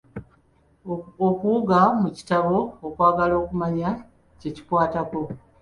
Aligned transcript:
Okuwuga 1.27 1.79
mu 2.01 2.09
kitabo 2.17 2.57
okwagala 2.87 3.33
okumanya 3.41 3.89
kye 4.39 4.49
kikwatako. 4.55 5.19